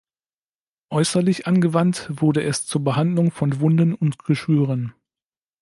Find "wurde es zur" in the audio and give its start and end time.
2.09-2.83